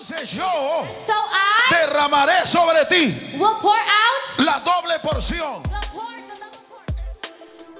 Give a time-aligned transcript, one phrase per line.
[0.00, 5.62] entonces yo So I derramaré sobre ti will pour out la doble porción.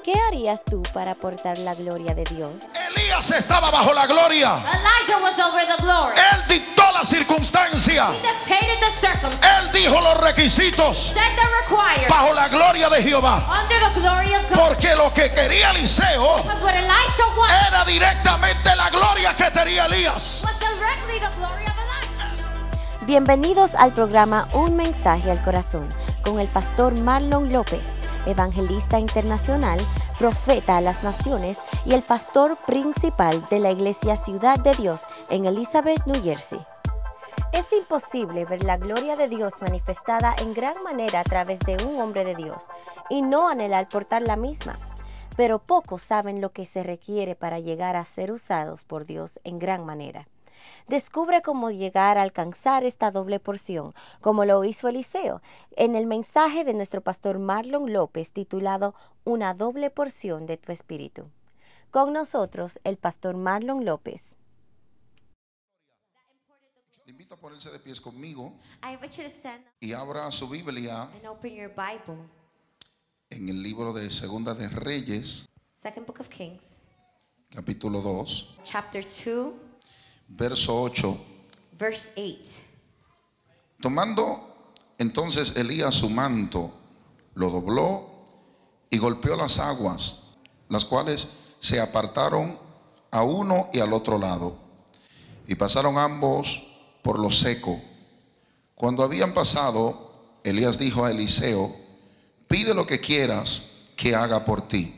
[0.03, 2.51] ¿Qué harías tú para aportar la gloria de Dios?
[2.89, 4.57] Elías estaba bajo la gloria.
[4.57, 6.15] Elijah was over the glory.
[6.33, 8.09] Él dictó la circunstancia.
[8.11, 11.13] He dictated the circumstance, Él dijo los requisitos
[12.09, 13.63] bajo la gloria de Jehová.
[13.63, 14.59] under the glory of God.
[14.59, 16.43] Porque lo que quería Eliseo
[17.69, 20.43] era directamente la gloria que tenía Elías.
[20.45, 21.68] was
[23.09, 25.89] Bienvenidos al programa Un mensaje al corazón
[26.23, 27.89] con el pastor Marlon López,
[28.27, 29.81] evangelista internacional,
[30.19, 35.47] profeta a las naciones y el pastor principal de la iglesia Ciudad de Dios en
[35.47, 36.59] Elizabeth, New Jersey.
[37.55, 41.99] Es imposible ver la gloria de Dios manifestada en gran manera a través de un
[42.03, 42.67] hombre de Dios
[43.09, 44.79] y no anhelar portar la misma.
[45.35, 49.59] Pero pocos saben lo que se requiere para llegar a ser usados por Dios en
[49.59, 50.29] gran manera.
[50.87, 55.43] Descubre cómo llegar a alcanzar esta doble porción, como lo hizo Eliseo,
[55.77, 61.31] en el mensaje de nuestro pastor Marlon López titulado Una doble porción de tu espíritu.
[61.91, 64.37] Con nosotros el pastor Marlon López.
[67.05, 68.53] Le invito a ponerse de pies conmigo
[68.83, 72.29] I invite you to stand up y abra su Biblia and open your Bible.
[73.31, 76.81] en el libro de Segunda de Reyes, Second book of Kings,
[77.51, 79.53] capítulo 2, chapter 2,
[80.29, 81.19] verso 8.
[81.79, 82.69] verse 8.
[83.81, 84.49] Tomando
[84.99, 86.73] entonces Elías su manto,
[87.35, 88.09] lo dobló
[88.91, 90.37] y golpeó las aguas,
[90.69, 91.29] las cuales
[91.61, 92.59] se apartaron
[93.11, 94.57] a uno y al otro lado,
[95.47, 96.65] y pasaron ambos
[97.03, 97.81] por lo seco.
[98.75, 100.13] Cuando habían pasado,
[100.45, 101.75] Elías dijo a Eliseo,
[102.49, 104.95] pide lo que quieras que haga por ti,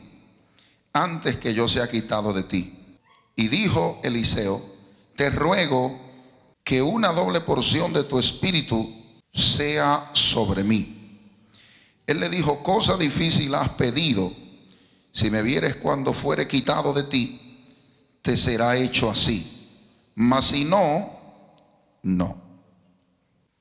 [0.93, 2.97] antes que yo sea quitado de ti.
[3.35, 4.61] Y dijo Eliseo,
[5.21, 5.95] te ruego
[6.63, 8.91] que una doble porción de tu espíritu
[9.31, 11.19] sea sobre mí.
[12.07, 14.33] Él le dijo, cosa difícil has pedido,
[15.11, 17.39] si me vieres cuando fuere quitado de ti,
[18.23, 19.45] te será hecho así.
[20.15, 21.11] Mas si no,
[22.01, 22.41] no.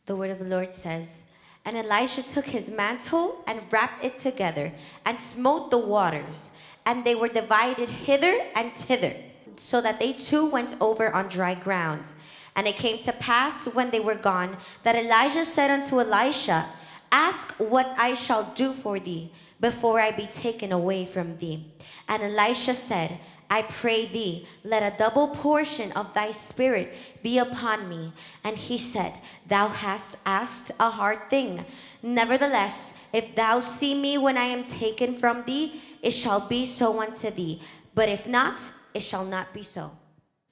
[0.06, 1.26] The word of the Lord says,
[1.66, 4.72] And Elisha took his mantle and wrapped it together,
[5.04, 6.52] and smote the waters,
[6.86, 9.12] and they were divided hither and thither,
[9.60, 12.08] so that they too went over on dry ground.
[12.56, 16.66] And it came to pass when they were gone that Elijah said unto Elisha,
[17.12, 21.66] Ask what I shall do for thee before I be taken away from thee.
[22.08, 23.18] And Elisha said,
[23.50, 28.12] I pray thee, let a double portion of thy spirit be upon me.
[28.44, 29.12] And he said,
[29.46, 31.66] Thou hast asked a hard thing.
[32.00, 37.02] Nevertheless, if thou see me when I am taken from thee, it shall be so
[37.02, 37.60] unto thee.
[37.92, 38.60] But if not,
[38.94, 39.90] it shall not be so.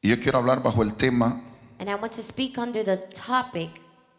[0.02, 1.40] Y yo quiero hablar bajo el tema
[1.80, 3.70] And I want to speak under the topic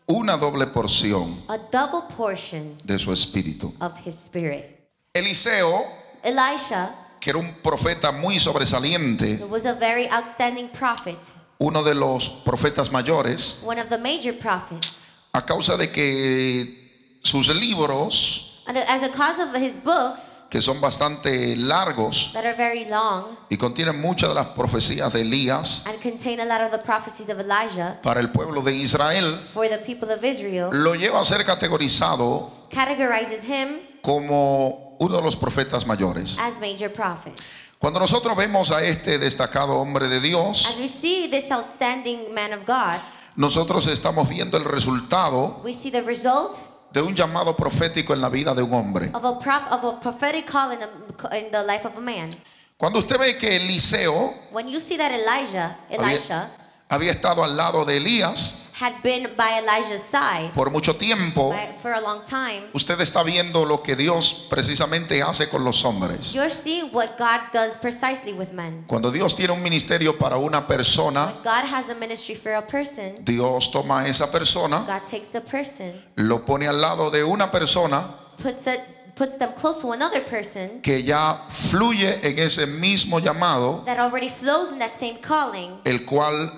[0.08, 3.74] una doble porción a double portion de su espíritu.
[3.82, 4.78] of his spirit.
[5.14, 5.82] Eliseo,
[6.24, 11.18] Elisha que era un profeta muy sobresaliente, was a very outstanding prophet,
[11.60, 15.12] uno de los profetas mayores, one of the major prophets.
[15.34, 20.82] a causa de que sus libros, And as a cause of his books que son
[20.82, 26.02] bastante largos that are very long y contienen muchas de las profecías de Elías and
[26.02, 29.78] contain a lot of the prophecies of Elijah para el pueblo de Israel, for the
[29.78, 35.86] people of Israel, lo lleva a ser categorizado categorizes him como uno de los profetas
[35.86, 36.40] mayores.
[36.40, 37.34] as major prophet.
[37.80, 42.52] Cuando nosotros vemos a este destacado hombre de Dios, As we see this outstanding man
[42.54, 43.00] of God,
[43.38, 46.58] nosotros estamos viendo el resultado we see the result
[46.92, 49.10] de un llamado profético en la vida de un hombre.
[49.14, 52.30] of a prof- of a prophetic call in, a, in the life of a man.
[52.78, 56.52] Cuando usted ve que Eliseo When you see that Elijah, Elisha, había,
[56.90, 61.76] había estado al lado de Elías had been by Elijah's side por mucho tiempo, by-
[61.82, 66.34] for a long time, usted está viendo lo que Dios precisamente hace con los hombres.
[66.34, 68.84] you're seeing what God does precisely with men.
[68.88, 73.16] Cuando Dios tiene un ministerio para una persona, God has a ministry for a person.
[73.24, 77.52] Dios toma a esa persona, God takes the person, lo pone al lado de una
[77.52, 78.04] persona
[78.42, 78.80] puts it,
[79.16, 84.30] puts them close to another person que ya fluye en ese mismo llamado, that already
[84.30, 86.50] flows in that same calling, el cual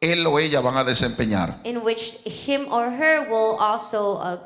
[0.00, 1.60] él o ella van a desempeñar.
[1.64, 4.36] in which him or her will also uh,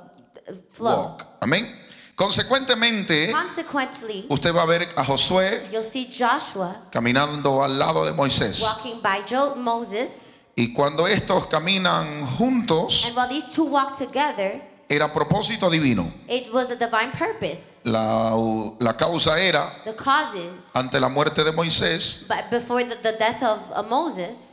[0.71, 0.97] flow.
[0.97, 1.27] Walk.
[1.41, 1.69] Amén.
[2.15, 8.13] Consecuentemente, Consequently, usted va a ver a Josué you'll see Joshua caminando al lado de
[8.13, 8.63] Moisés.
[8.63, 9.25] walking by
[9.57, 10.11] Moses,
[10.55, 16.13] Y cuando estos caminan juntos, and while these two walk together, era propósito divino.
[16.29, 17.79] it was a divine purpose.
[17.85, 18.35] La,
[18.79, 23.43] la causa era, The causes, ante la muerte de Moisés, but before the, the death
[23.43, 24.52] of uh, Moses,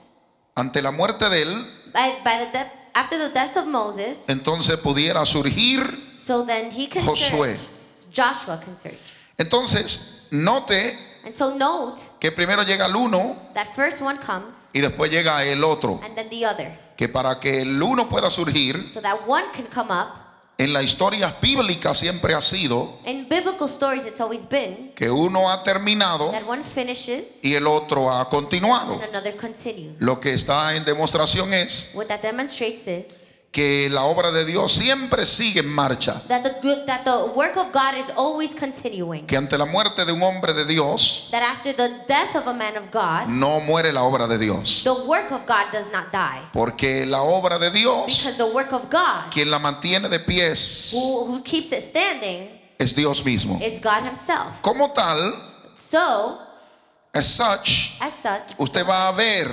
[0.60, 4.78] ante la muerte de él, by, by the death, after the death of Moses, entonces
[4.78, 5.82] pudiera surgir.
[6.18, 7.56] so then he can Josué.
[7.56, 7.60] search.
[8.14, 8.98] Joshua can search.
[9.38, 10.74] Entonces, note
[11.26, 15.44] And so note que primero llega el uno that first one comes y después llega
[15.46, 16.00] el otro.
[16.04, 16.72] and then the other.
[16.96, 20.16] Que para que el uno pueda surgir, So that one can come up.
[20.60, 25.50] En la historia bíblica siempre ha sido In biblical stories, it's always been que uno
[25.50, 28.96] ha terminado that one finishes y el otro ha continuado.
[28.96, 29.96] and another continues.
[30.00, 34.72] Lo que está en demostración es What that demonstrates is que la obra de Dios
[34.74, 36.14] siempre sigue en marcha.
[36.28, 39.26] that the good, that the work of God is always continuing.
[39.26, 42.54] Que ante la muerte de un hombre de Dios, That after the death of a
[42.54, 44.84] man of God, no muere la obra de Dios.
[44.84, 46.42] the work of God does not die.
[46.54, 50.92] Porque la obra de Dios, Because the work of God, quien la mantiene de pies,
[50.94, 53.60] who, who keeps it standing, es Dios mismo.
[53.62, 54.62] is God Himself.
[54.62, 55.34] Como tal,
[55.76, 56.38] So,
[57.16, 59.48] as such, as such, usted va a ver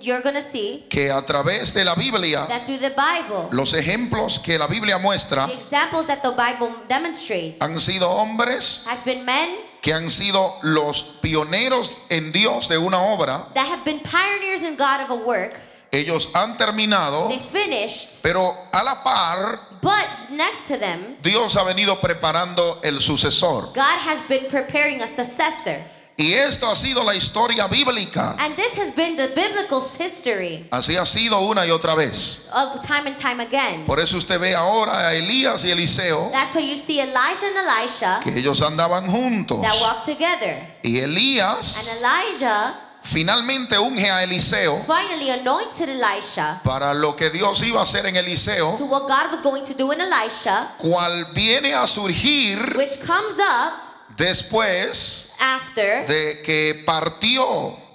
[0.00, 4.38] you're to see que a través de la Biblia, that through the Bible, los ejemplos
[4.38, 9.24] que la Biblia muestra the examples that the Bible demonstrates han sido hombres has been
[9.24, 13.52] men que han sido los pioneros en Dios de una obra.
[13.54, 15.58] that have been pioneers in God of a work.
[15.94, 18.40] Ellos han terminado, They finished, pero
[18.72, 23.72] a la par, but next to them, Dios ha venido preparando el sucesor.
[23.74, 25.82] God has been preparing a successor.
[26.22, 28.36] Y esto ha sido la historia bíblica.
[28.38, 32.48] And this has been the biblical history Así ha sido una y otra vez.
[32.54, 33.84] of time and time again.
[33.84, 37.56] Por eso usted ve ahora a Elías y Eliseo, That's why you see Elijah and
[37.68, 39.60] Elisha que ellos andaban juntos.
[39.62, 40.56] that walk together.
[40.84, 47.60] Y And Elías Elijah finalmente unge a Eliseo finally anointed Elisha para lo que Dios
[47.64, 51.24] iba a hacer en to Eliseo, what God was going to do in Elisha, cual
[51.34, 53.91] viene a surgir which comes up
[54.26, 57.42] después after de que partió,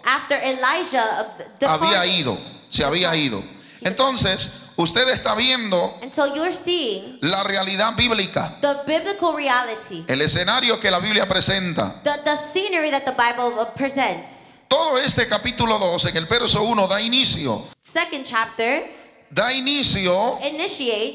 [0.04, 2.20] after Elijah uh, había departed.
[2.20, 2.38] ido,
[2.70, 3.42] se había ido.
[3.82, 10.22] Entonces, usted está viendo And so you're seeing la realidad bíblica, the biblical reality, el
[10.22, 11.96] escenario que la Biblia presenta.
[12.04, 14.56] the, the scenery that the Bible uh, presents.
[14.68, 20.40] Todo este capítulo 2 en el verso 1 da inicio, Second chapter da inicio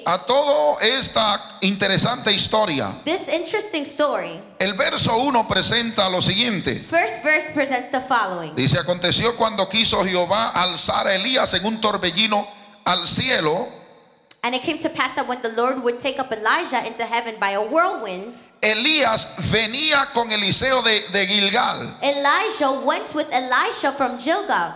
[0.04, 2.94] a toda esta interesante historia.
[3.04, 4.40] this interesting story.
[4.58, 6.78] El verso 1 presenta lo siguiente.
[6.78, 8.54] First verse presents the following.
[8.54, 12.46] Dice, aconteció cuando quiso Jehová alzar a Elías en un torbellino
[12.84, 13.68] al cielo,
[14.44, 17.36] And it came to pass that when the Lord would take up Elijah into heaven
[17.38, 21.96] by a whirlwind, Elías venía con Eliseo de, de Gilgal.
[22.02, 24.74] Elijah went with Elisha from Gilgal.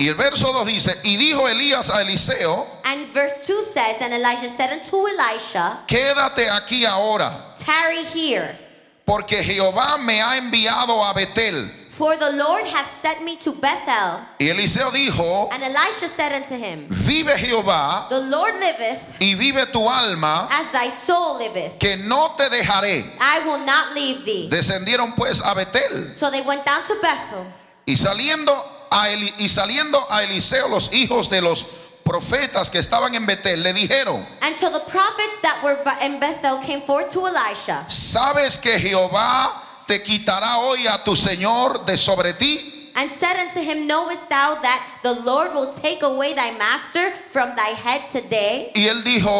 [0.00, 4.14] Y el verso 2 dice, y dijo Elías a Eliseo, And verse 2 says, And
[4.14, 7.32] Elijah said unto Elisha, quédate aquí ahora,
[7.66, 8.56] Tarry here,
[9.04, 11.68] porque Jehová me ha enviado a Betel.
[11.90, 14.20] for the Lord hath sent me to Bethel.
[14.38, 19.66] Y Eliseo dijo, And Elisha said unto him, vive Jehová The Lord liveth, y vive
[19.72, 21.76] tu alma, as thy soul liveth.
[21.80, 23.04] que no te dejaré.
[23.20, 24.48] I will not leave thee.
[24.48, 27.44] Descendieron pues a Betel So they went down to Bethel.
[27.84, 28.54] y saliendo
[28.90, 31.64] a Eli- y saliendo a Eliseo los hijos de los
[32.04, 36.58] profetas que estaban en Betel le dijeron, And so the prophets that were in Bethel
[36.58, 37.84] came forth to Elisha.
[37.88, 39.52] ¿sabes que Jehová
[39.86, 42.92] te quitará hoy a tu Señor de sobre ti?
[42.96, 47.54] And said unto him, Knowest thou that the Lord will take away thy master from
[47.54, 48.72] thy head today?
[48.74, 49.30] Y él dijo,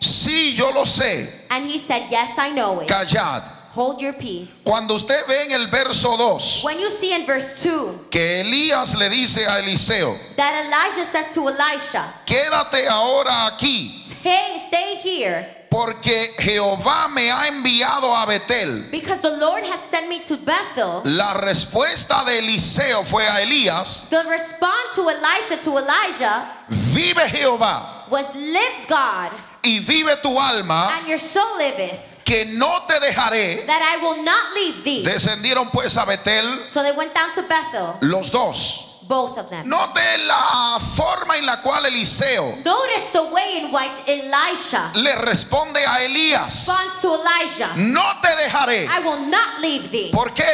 [0.00, 2.88] sí, yo lo sé, And he said, Yes, I know it.
[2.88, 3.42] callad.
[3.76, 4.62] Hold your peace.
[4.64, 8.96] Cuando usted ve en el verso 2 When you see in verse 2 que Elías
[8.96, 15.46] le dice a Eliseo, that Elijah says to Elisha, quédate ahora aquí, Hey, stay here,
[15.70, 18.90] porque Jehová me ha enviado a Betel.
[18.90, 21.02] because the Lord hath sent me to Bethel.
[21.04, 28.08] La respuesta de Eliseo fue a Elías, The response to Elisha to Elijah vive Jehová
[28.10, 33.64] was, Live God, y vive tu alma, and your soul liveth, que no te dejaré.
[33.66, 35.02] that I will not leave thee.
[35.04, 38.85] Descendieron pues a Betel So they went down to Bethel, los dos.
[39.08, 39.68] Both of them.
[39.68, 45.78] Note la forma en la cual Eliseo Notice the way in which Elisha le responde
[45.78, 47.72] a Elías, responds to Elijah.
[47.76, 48.86] no te dejaré.
[48.86, 50.10] I will not leave thee.
[50.12, 50.44] ¿Por qué?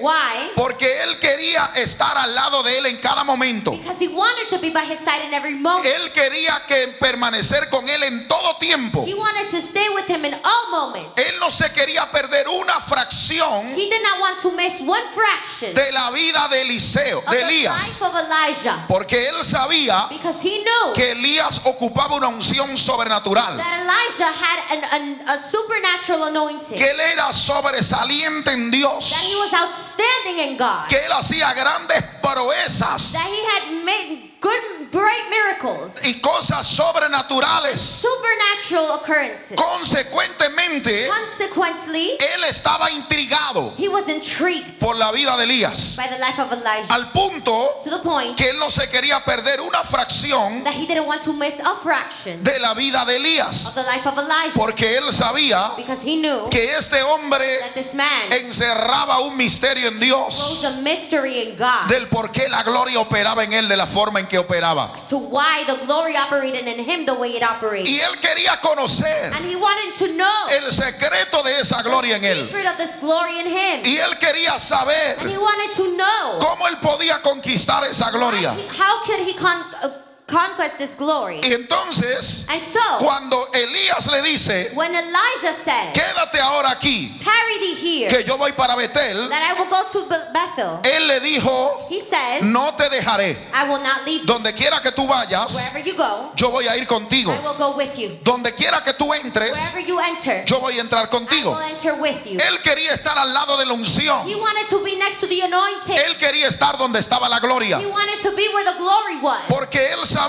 [0.00, 0.50] Why?
[0.56, 3.72] Porque él quería estar al lado de él en cada momento.
[3.72, 5.86] Because he wanted to be by his side in every moment.
[5.86, 9.04] Él quería que permanecer con él en todo tiempo.
[9.06, 11.20] He wanted to stay with him in all moments.
[11.20, 15.74] Él no se quería perder una fracción He did not want to miss one fraction
[15.74, 18.84] de la vida de Eliseo, of de Elías, of Elijah.
[18.88, 24.78] porque él sabía Because he knew que Elías ocupaba una unción sobrenatural, that Elijah had
[24.78, 26.76] an, an, a supernatural anointing.
[26.76, 30.88] que él era sobresaliente en That he Dios, was outstanding in God.
[30.88, 37.80] que él hacía grandes proezas That he had made good great miracles, y cosas sobrenaturales.
[37.80, 39.56] supernatural occurrences.
[39.56, 46.18] Consecuentemente, Consequently, él estaba intrigado he was intrigued por la vida de Elías, by the
[46.18, 46.92] life of Elijah.
[46.92, 50.86] Al punto to the point que él no se quería perder una fracción that he
[50.86, 54.18] didn't want to miss a fraction de la vida de of Elías, the life of
[54.18, 54.52] Elijah.
[54.54, 59.88] Porque él sabía because he knew que este hombre that this man encerraba un misterio
[59.88, 61.86] en Dios a mystery in God.
[61.88, 64.90] del por qué la gloria operaba en él de la forma en que operaba.
[65.08, 67.88] to why the glory operated in him the way it operated.
[67.88, 72.24] Y él quería conocer And he wanted to know el secreto de esa gloria en
[72.24, 72.66] él.
[72.66, 73.82] of this glory in him.
[73.84, 78.54] Y él quería And saber he wanted to know cómo él podía conquistar esa gloria.
[78.54, 79.88] he- how could he con- uh,
[80.32, 81.40] conquest this glory.
[81.42, 87.58] Y entonces, And so, cuando Elías le dice, when Elijah said, quédate ahora aquí, Tarry
[87.60, 91.06] thee here, que yo voy para Betel, that I will go to Be- Bethel, él
[91.06, 93.36] le dijo, he says, no te dejaré.
[93.52, 94.26] I will not leave you.
[94.26, 97.32] Donde quiera que tú vayas, Wherever you go, yo voy a ir contigo.
[97.32, 98.18] I will go with you.
[98.24, 101.50] Donde quiera que tú entres, Wherever you enter, yo voy a entrar I contigo.
[101.52, 102.38] will enter with you.
[102.40, 104.26] Él quería estar al lado de la unción.
[104.26, 105.96] He wanted to be next to the anointing.
[106.06, 107.78] Él quería estar donde estaba la gloria.
[107.78, 109.42] He wanted to be where the glory was.
[109.48, 110.21] Porque él sabía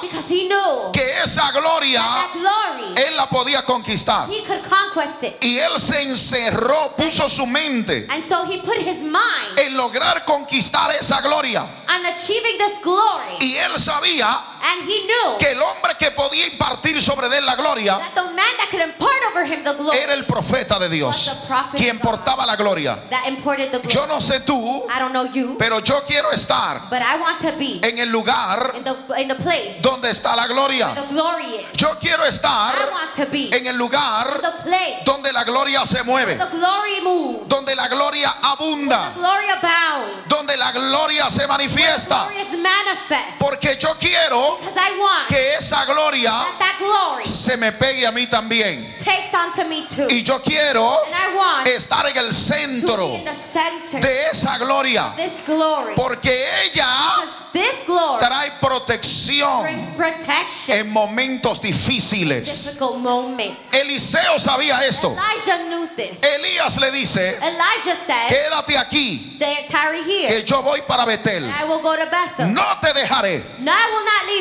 [0.00, 4.28] Because he knew que esa gloria that glory, él la podía conquistar.
[4.28, 5.38] he could conquest it.
[5.44, 10.24] Y él se encerró, puso su mente And so he put his mind en lograr
[10.24, 11.62] conquistar esa gloria.
[11.88, 13.36] on achieving this glory.
[13.40, 14.28] Y él sabía
[14.62, 18.22] And he knew que el hombre que podía impartir sobre él la gloria that the
[18.22, 22.44] man that could impart over him the glory era el profeta de Dios, quien portaba
[22.46, 22.98] la gloria.
[23.10, 23.94] that imported the glory.
[23.94, 27.40] Yo no sé tú, I don't know you, pero yo quiero estar but I want
[27.40, 30.88] to be en el lugar in the in the place donde está la gloria.
[30.88, 31.72] where the glory is.
[31.72, 35.86] Yo quiero I estar want to be en el lugar the place donde la gloria
[35.86, 41.30] se mueve, the glory moves, donde la gloria the abunda, glory abounds, donde la gloria
[41.30, 42.26] se the manifiesta.
[42.28, 43.38] glory is manifest.
[43.38, 48.06] Porque yo quiero Because I want que esa gloria that that glory se me pegue
[48.06, 48.94] a mí también.
[49.02, 50.06] takes onto me too.
[50.10, 50.88] Y yo quiero
[51.66, 53.20] estar en el centro
[54.00, 55.14] de esa gloria.
[55.96, 56.86] Porque ella
[57.52, 59.66] this glory trae protección
[60.68, 62.78] en momentos difíciles.
[63.72, 65.14] Eliseo sabía esto.
[66.22, 69.38] Elías le dice, Elijah said, quédate aquí,
[70.06, 70.28] here.
[70.28, 71.44] que yo voy para Betel.
[71.44, 72.52] and I will go to Bethel.
[72.52, 73.42] No te dejaré.
[73.58, 73.72] No.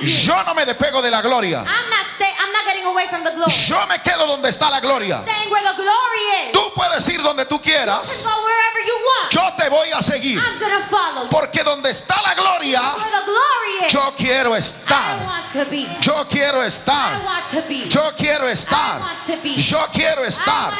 [0.01, 1.59] Yo no me despego de la gloria.
[1.59, 3.51] I'm not stay, I'm not getting away from the glory.
[3.51, 5.21] Yo me quedo donde está la gloria.
[5.23, 6.51] Staying where the glory is.
[6.53, 8.23] Tú puedes ir donde tú You can quieras.
[8.25, 9.31] go wherever you want.
[9.31, 10.39] Yo te voy a seguir.
[10.39, 11.29] I'm gonna follow you.
[11.29, 12.81] Porque donde está la gloria,
[13.89, 15.43] Yo quiero estar.
[16.01, 17.21] Yo quiero estar.
[17.87, 19.01] Yo quiero estar.
[19.57, 20.73] Yo quiero estar.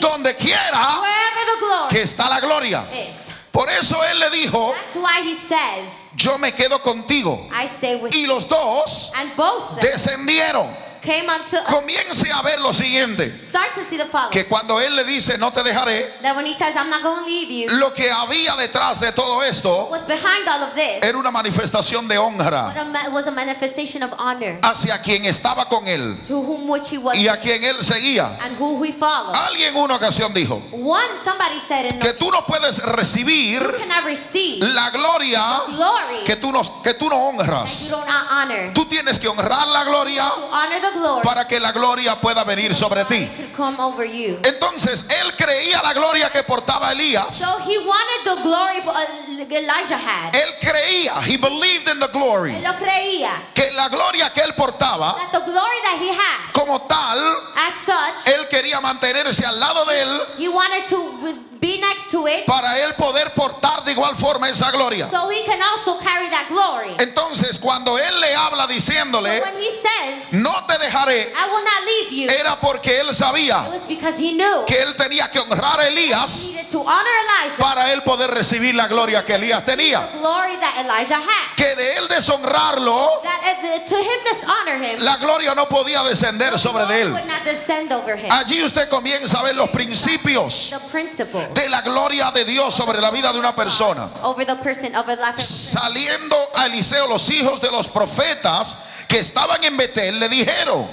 [0.00, 1.02] Donde quiera
[1.88, 2.84] que está la gloria.
[3.50, 4.74] Por eso él le dijo,
[5.38, 7.48] says, yo me quedo contigo.
[8.12, 9.12] Y los dos
[9.80, 10.66] descendieron.
[11.64, 13.45] Comience a ver lo siguiente.
[13.56, 14.06] Start to see the.
[14.30, 17.24] Que cuando él le dice, no te dejaré, That when he says, I'm not going
[17.24, 21.02] to leave you, lo que había detrás de todo esto what's behind all of this
[21.02, 25.86] era una manifestación de honra a was a manifestation of honor hacia quien estaba con
[25.86, 28.38] él to whom which he was y a quien él seguía.
[28.42, 29.34] and who he followed.
[29.48, 33.78] Alguien en una ocasión dijo One, somebody said in que tú no puedes recibir you
[33.78, 37.90] cannot receive la gloria glory que tú no, que tú no that you honras.
[37.90, 38.72] don't honor.
[38.72, 42.44] Tú tienes que honrar la gloria To honor the glory para que la gloria pueda
[42.44, 43.28] venir sobre ti.
[43.56, 44.38] Come over you.
[44.44, 47.34] Entonces él creía la gloria que portaba Elías.
[47.34, 50.34] So he wanted the glory uh, Elijah had.
[50.34, 53.30] Él creía, he believed in the glory, Él lo creía.
[53.54, 57.18] que la gloria que él portaba, That the glory that he had, como tal,
[57.56, 62.26] as such, él quería mantenerse al lado de él he wanted to be next to
[62.26, 65.08] it para él poder portar de igual forma esa gloria.
[65.08, 66.94] so he can also carry that glory.
[66.98, 71.84] Entonces, cuando él le habla diciéndole, When he says, no te dejaré, I will not
[71.84, 76.48] leave you, era porque él sabía he knew que él tenía que honrar a Elías
[76.52, 80.08] needed to honor Elijah, para él poder recibir la gloria que Elías tenía.
[81.56, 86.86] Que de él deshonrarlo, That to him dishonor him, la gloria no podía descender sobre
[86.86, 87.12] de él.
[87.12, 88.30] would not descend over him.
[88.30, 90.72] Allí usted comienza a ver los principios
[91.54, 94.08] de la gloria de Dios sobre la vida de una persona.
[95.36, 98.76] Saliendo a Eliseo, los hijos de los profetas
[99.08, 100.86] que estaban en Betel le dijeron,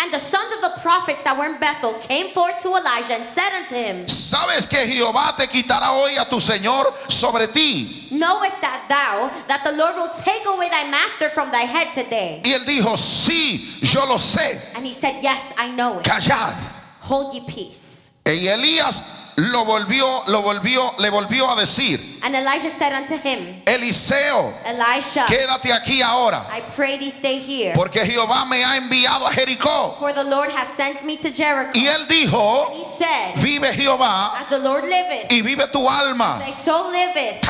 [0.00, 3.26] And the sons of the prophets that were in Bethel came forth to Elijah and
[3.26, 8.06] said unto him, ¿sabes que Jehová te quitará hoy a tu Señor sobre ti?
[8.12, 12.40] Knowest that thou that the Lord will take away thy master from thy head today?
[12.44, 16.04] Y él dijo, sí, yo lo sé, And he said, Yes, I know it.
[16.04, 16.54] callad.
[17.00, 18.10] Hold ye peace.
[18.24, 23.62] Y Elías lo volvió, lo volvió, le volvió a decir, And Elijah said unto him,
[23.66, 27.72] Eliseo, Elisha, quédate aquí ahora, I pray thee stay here.
[27.74, 29.96] porque Jehová me ha enviado a Jericó.
[29.98, 31.70] For the Lord hath sent me to Jericho.
[31.74, 36.38] Y él dijo, He said, vive Jehová As the Lord liveth, y vive tu alma.
[36.40, 37.40] thy soul liveth.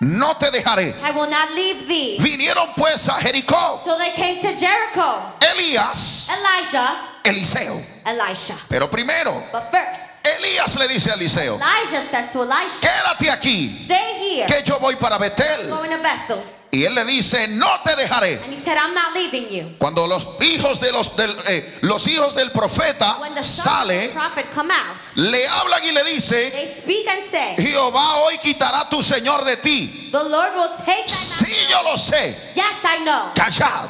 [0.00, 0.94] No te dejaré.
[1.02, 2.18] I will not leave thee.
[2.20, 5.32] Vinieron pues a Jericó So they came to Jericho.
[5.40, 7.80] Elías, Elijah, Eliseo.
[8.04, 8.56] Elisha.
[8.68, 13.74] Pero primero, But first, Elías le dice a Eliseo, Elijah says to Elisha, quédate aquí,
[13.74, 14.46] Stay here.
[14.46, 15.70] que yo voy para Betel.
[15.70, 16.42] Going to Bethel.
[16.76, 18.38] Y él le dice, no te dejaré.
[18.44, 19.76] And he said, I'm not leaving you.
[19.78, 23.72] Cuando los hijos de los, del, eh, los hijos del profeta When the sons of
[23.88, 28.16] sale, the prophet come out, le hablan y le dice, they speak and say, Jehová
[28.24, 30.10] hoy quitará tu Señor de ti.
[30.12, 32.36] The Lord will take Sí, yo lo sé.
[32.54, 33.32] Yes, I know.
[33.34, 33.88] Callad.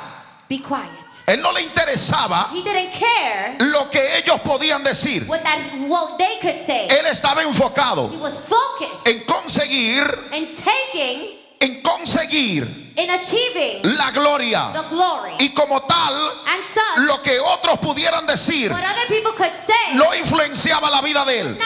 [0.49, 0.93] Be quiet.
[1.26, 5.25] Él no le interesaba care lo que ellos podían decir.
[5.26, 6.87] what that what they could say.
[6.88, 8.12] Él estaba enfocado
[9.05, 10.05] en conseguir,
[11.60, 14.70] en conseguir in achieving la gloria.
[14.72, 15.34] the glory.
[15.40, 16.14] Y como tal,
[16.46, 21.02] And such, lo que otros pudieran decir what other people could say, no influenciaba la
[21.02, 21.58] vida de él.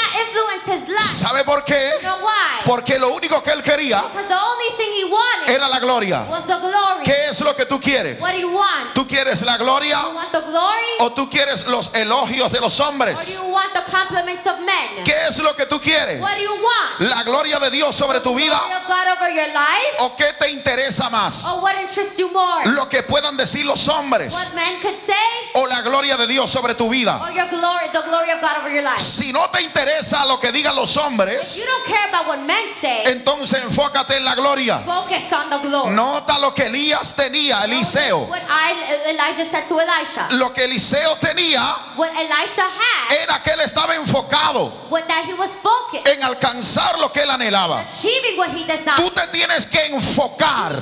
[0.71, 1.03] his life.
[1.03, 1.91] ¿Sabe por qué?
[2.01, 2.63] You know why?
[2.65, 6.25] Porque lo único que él quería Because the only thing he wanted era la gloria.
[6.29, 7.05] was the glory.
[7.05, 8.21] ¿Qué es lo que tú quieres?
[8.21, 8.93] What do you want?
[8.95, 10.93] ¿Tú quieres la gloria You want the glory?
[11.01, 13.35] o tú quieres los elogios de los Or hombres?
[13.39, 15.05] you want the compliments of men?
[15.05, 16.21] ¿Qué es lo que tú quieres?
[16.21, 17.01] What do you want?
[17.01, 19.97] ¿La gloria de Dios sobre tu Glory vida of God over your life?
[20.01, 21.20] o qué te interesa más?
[21.21, 22.65] Or what interests you more?
[22.67, 25.15] Lo que puedan decir los hombres What men could say?
[25.55, 27.21] o la gloria de Dios sobre tu vida.
[27.23, 28.99] Or your glory, the glory of God over your life?
[28.99, 32.39] Si no te interesa lo que digan los If hombres, you don't care about what
[32.47, 34.79] men say, entonces enfócate en la gloria.
[34.87, 35.95] focus on the glory.
[35.95, 38.27] Nota lo que Elías tenía, Eliseo.
[38.29, 40.29] What I, Elijah said to Elisha.
[40.37, 41.61] Lo que Eliseo tenía
[41.97, 46.99] What Elisha had, era que él estaba enfocado what that he was focused, en alcanzar
[46.99, 47.81] lo que él anhelaba.
[47.83, 48.65] achieving what he.
[48.97, 50.73] Tú te tienes que enfocar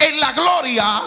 [0.00, 1.02] en la gloria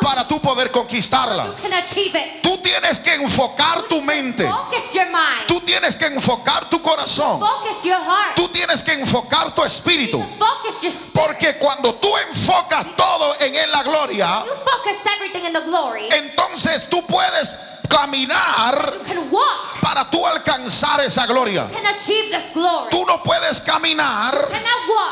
[0.00, 1.46] para tú poder conquistarla.
[1.46, 2.42] you can achieve it.
[2.42, 4.44] Tú tienes que enfocar tu mente.
[4.46, 5.46] Focus your mind.
[5.46, 7.40] Tú tienes que enfocar tu corazón.
[7.40, 8.36] Focus your heart.
[8.36, 10.18] Tú tienes que enfocar tu espíritu.
[10.38, 11.12] Focus your spirit.
[11.12, 16.08] Porque cuando tú enfocas todo en él la gloria, You focus everything in the glory.
[16.12, 18.94] entonces tú puedes caminar
[19.80, 21.66] para tú alcanzar esa gloria.
[22.90, 24.48] Tú no puedes caminar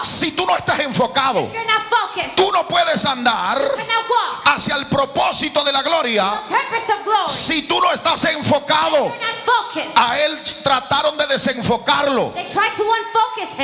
[0.02, 1.50] si tú no estás enfocado.
[2.34, 3.58] Tú no puedes andar
[4.44, 6.40] hacia el propósito de la gloria
[7.28, 9.12] si tú no estás enfocado.
[9.94, 12.32] A él trataron de desenfocarlo,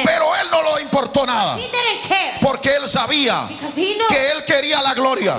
[0.05, 1.57] pero él no le importó nada,
[2.43, 3.49] porque él sabía
[4.09, 5.37] que él quería la gloria.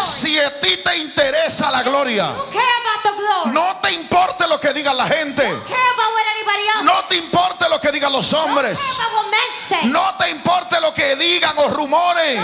[0.00, 2.30] Si a ti te interesa la gloria,
[2.86, 3.50] You care about the glory.
[3.52, 5.42] no te importe lo que diga la gente,
[6.82, 8.98] no te importe lo que digan los hombres,
[9.84, 12.40] no te importe lo que digan the rumors.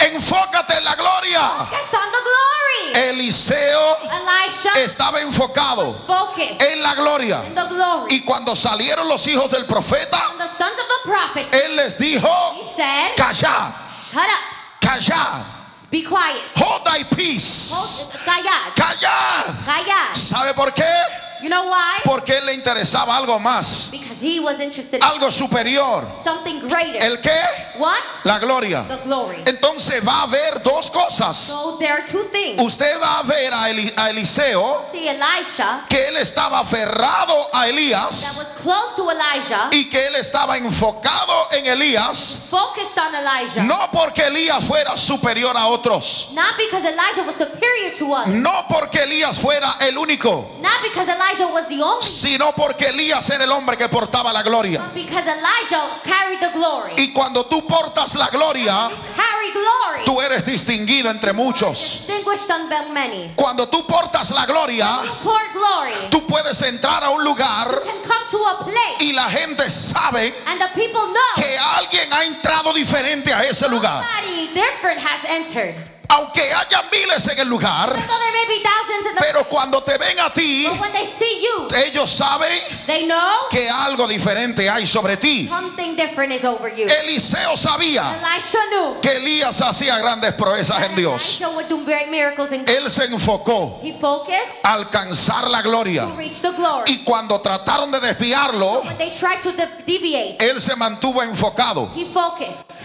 [0.00, 1.40] Enfócate en la gloria.
[1.40, 2.92] Focus on the glory.
[3.08, 5.96] Eliseo Elisha estaba enfocado
[6.60, 7.42] en la gloria.
[8.08, 11.98] Y cuando salieron los hijos del profeta, And the sons of the prophets, él les
[11.98, 12.28] dijo,
[12.74, 13.14] said,
[15.94, 16.42] Be quiet.
[16.56, 18.74] hold thy peace, Hold, callad.
[18.74, 19.54] callad.
[19.64, 20.12] Callad.
[20.12, 20.82] ¿Sabe por qué?
[21.44, 22.00] You know why?
[22.04, 26.02] Porque él le interesaba algo más, Because he was interested in algo superior.
[26.24, 27.02] something greater.
[27.04, 27.38] ¿El qué?
[27.76, 28.00] What?
[28.24, 28.82] La gloria.
[28.88, 29.42] The glory.
[29.44, 31.36] Entonces va a haber dos cosas.
[31.36, 32.58] So there are two things.
[32.62, 37.64] Usted va a ver a, Eli- a Eliseo See, Elisha que él estaba aferrado a
[37.64, 43.14] that Elías was close to Elijah, y que él estaba enfocado en Elías, focused on
[43.14, 43.62] Elijah.
[43.64, 48.34] no porque Elías fuera superior a otros, Not because Elijah was superior to others.
[48.34, 52.02] no porque Elías fuera el único, Not because Elijah was the only.
[52.02, 54.80] sino porque Elías era el hombre que portaba la gloria.
[54.80, 56.92] But because Elijah carried the glory.
[56.98, 58.90] Y cuando tú portas la gloria,
[59.54, 60.04] glory.
[60.04, 62.06] tú eres distinguido entre muchos.
[62.06, 63.32] Distinguished among many.
[63.36, 65.00] Cuando tú portas la gloria,
[65.52, 65.92] glory.
[66.10, 68.96] tú puedes entrar a un lugar Can come to a place.
[69.00, 71.34] y la gente sabe And the people know.
[71.36, 74.04] que alguien ha entrado diferente a ese lugar.
[76.14, 77.92] Aunque haya miles en el lugar,
[79.18, 82.60] pero cuando te ven a ti, you, ellos saben
[83.06, 85.48] know que algo diferente hay sobre ti.
[85.48, 86.86] something different is over you.
[86.86, 88.04] Eliseo sabía
[88.70, 89.00] knew.
[89.00, 91.40] que Elías hacía grandes proezas en Dios.
[92.66, 93.80] Él se enfocó
[94.62, 96.06] a alcanzar la gloria.
[96.86, 101.90] Y cuando trataron de desviarlo, de- deviate, él se mantuvo enfocado.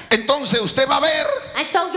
[0.09, 1.27] Entonces usted va a ver
[1.71, 1.89] so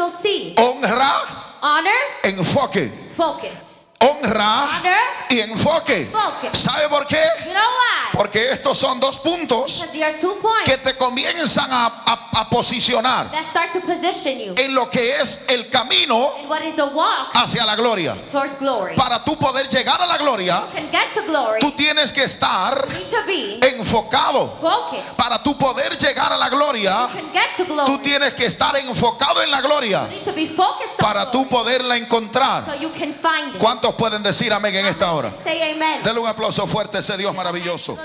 [0.58, 1.21] honra,
[1.62, 1.90] honor,
[2.24, 2.90] enfoque.
[3.16, 3.71] focus.
[4.02, 4.96] Honra honor.
[5.30, 6.10] y enfoque.
[6.12, 6.58] Focus.
[6.58, 7.22] ¿Sabe por qué?
[7.46, 8.10] You know why?
[8.12, 12.28] Porque estos son dos puntos Because there are two points que te comienzan a, a-
[12.40, 16.62] a posicionar that start to position you en lo que es el camino in what
[16.62, 18.14] is the walk hacia la gloria.
[18.30, 18.94] towards glory.
[18.96, 21.60] Para tú poder llegar a la gloria, You can get to glory.
[21.60, 24.58] tú tienes que estar You need to be enfocado.
[24.60, 25.16] focused.
[25.16, 28.76] Para tú poder llegar a la gloria, You can get to tú tienes que estar
[28.76, 32.64] enfocado en la gloria You need to be focused on para tú glory poderla encontrar.
[32.66, 33.58] so you can find it.
[33.60, 35.32] ¿Cuántos pueden decir amén en esta hora?
[35.42, 36.02] Say amen.
[36.02, 37.96] Denle un aplauso fuerte a ese Dios maravilloso.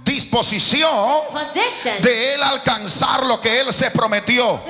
[0.06, 0.90] Disposición
[1.34, 2.02] Position.
[2.02, 4.62] de él alcanzar lo que él se prometió.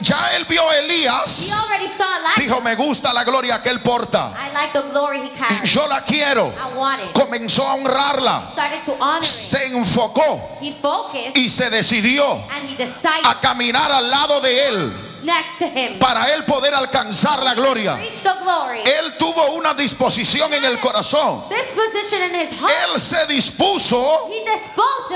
[0.00, 2.34] Ya él vio a He Elías, already saw Elijah.
[2.38, 4.32] dijo, me gusta la gloria que él porta.
[4.34, 5.70] I like the glory he carries.
[5.72, 6.46] Yo la quiero.
[6.56, 7.12] I want it.
[7.12, 9.24] Comenzó a honrarla, Started to honor it.
[9.24, 14.66] se enfocó He focused y se decidió and he decided a caminar al lado de
[14.68, 15.98] él next to him.
[15.98, 17.96] para él poder alcanzar la gloria.
[17.96, 18.80] Reach the glory.
[18.84, 21.48] Él tuvo una disposición en el corazón.
[21.48, 22.72] This position in his heart.
[22.84, 24.28] Él se dispuso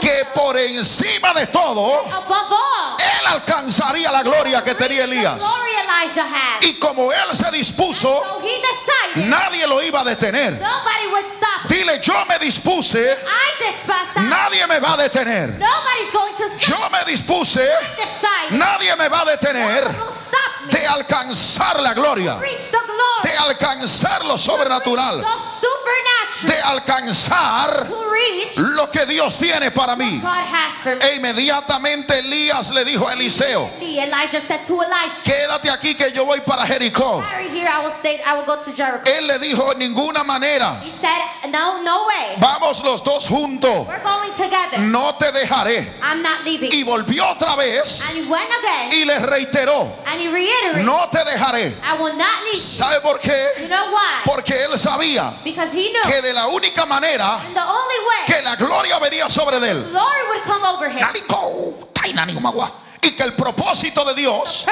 [0.00, 2.96] que por encima de todo, above all.
[2.98, 5.44] él alcanzaría la gloria que tenía Elías.
[6.60, 8.22] Y como él se dispuso,
[9.16, 10.60] nadie lo iba a detener.
[11.74, 13.18] Dile, yo me dispuse,
[14.28, 15.58] nadie me va a detener.
[16.60, 17.68] Yo me dispuse,
[18.50, 19.84] nadie me va a detener
[20.70, 22.36] de alcanzar la gloria,
[23.22, 25.24] de alcanzar lo sobrenatural,
[26.42, 27.88] de alcanzar
[28.56, 30.22] lo que Dios tiene para mí.
[31.00, 33.70] E inmediatamente Elías le dijo a Eliseo,
[35.24, 37.22] quédate aquí que yo voy para Jericó.
[39.06, 42.36] Él le dijo, en ninguna manera, He said, No, no way.
[42.38, 44.80] vamos los dos juntos, We're going together.
[44.80, 45.92] no te dejaré.
[46.02, 46.70] I'm not leaving.
[46.72, 49.92] Y volvió otra vez And he went again y le reiteró,
[50.84, 51.68] no te dejaré.
[51.82, 52.56] I will not leave.
[52.56, 53.66] ¿Sabe por You qué?
[53.68, 54.22] know why?
[54.24, 58.26] Porque él sabía Because he knew que de la única manera and the only way
[58.26, 59.84] que la gloria venía sobre él.
[63.02, 64.64] Y que el propósito de Dios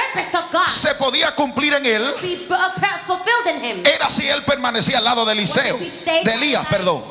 [0.66, 3.82] se podía cumplir en él uh, per- fulfilled in him.
[3.86, 7.04] era si él permanecía al lado de Eliseo, de Elías, perdón.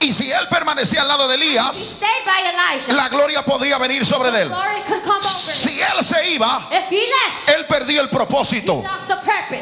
[0.00, 4.52] Y si él permanecía al lado de Elías, Elijah, la gloria podría venir sobre él.
[5.20, 8.82] Si él se iba, left, él perdía el propósito.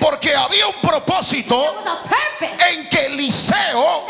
[0.00, 1.84] Porque había un propósito
[2.70, 4.06] en que Eliseo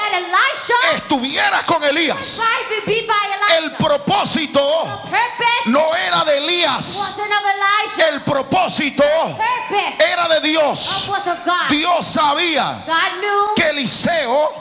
[0.94, 2.40] estuviera con Elías.
[3.58, 5.00] El propósito
[5.66, 7.16] no era de Elías.
[8.10, 9.04] El propósito
[9.98, 11.10] era de Dios.
[11.68, 12.84] Dios sabía
[13.54, 14.54] que Eliseo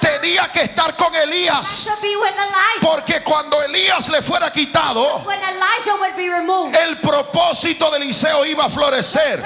[0.00, 1.88] tenía que estar con Elías.
[2.80, 5.26] Porque cuando Elías le fuera quitado,
[6.80, 9.44] el propósito de Eliseo iba a florecer.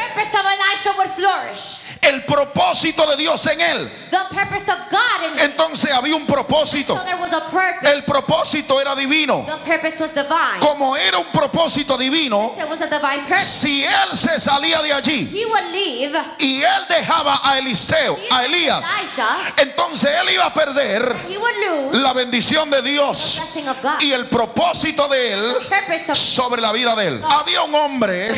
[2.03, 3.93] El propósito de Dios en él.
[4.11, 5.45] The purpose of God in him.
[5.45, 7.01] Entonces había un propósito.
[7.83, 9.47] El propósito era divino.
[10.61, 12.57] Como era un propósito divino,
[13.39, 15.47] si él se salía de allí
[16.39, 18.85] y él dejaba a Eliseo, a Elías,
[19.59, 21.17] entonces él iba a perder
[21.93, 23.41] la bendición de Dios
[24.01, 25.55] y el propósito de él
[26.15, 27.23] sobre la vida de él.
[27.29, 28.31] Había un hombre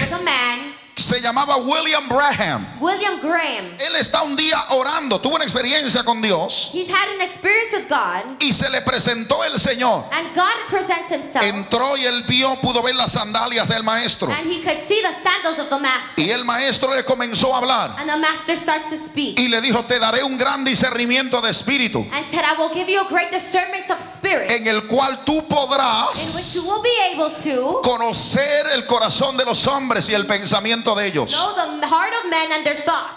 [0.96, 2.64] se llamaba William Braham.
[2.80, 3.76] William Graham.
[3.78, 7.88] Él está un día orando, tuvo una experiencia con Dios He's had an experience with
[7.88, 10.04] God, y se le presentó el Señor.
[10.12, 14.30] and God presents himself, Entró y él vio, pudo ver las sandalias del maestro.
[14.30, 16.22] and he could see the sandals of the master.
[16.22, 19.60] Y el maestro le comenzó a hablar And the master starts to speak y le
[19.60, 23.08] dijo, te daré un gran discernimiento de espíritu and said, I will give you a
[23.08, 27.30] great discernment of spirit en el cual tú in which podrás you will be able
[27.30, 31.34] to conocer el corazón de los hombres y el pensamiento de ellos.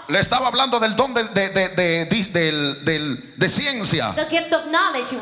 [0.10, 2.06] Le estaba hablando del don de, de- de-
[3.36, 4.14] de- ciencia